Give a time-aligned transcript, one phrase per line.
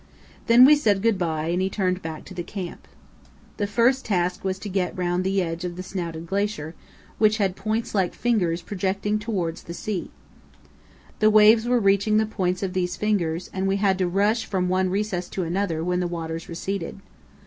[0.47, 2.87] Then we said good bye and he turned back to the camp.
[3.57, 6.73] The first task was to get round the edge of the snouted glacier,
[7.19, 10.09] which had points like fingers projecting towards the sea.
[11.19, 14.69] The waves were reaching the points of these fingers, and we had to rush from
[14.69, 16.99] one recess to another when the waters receded.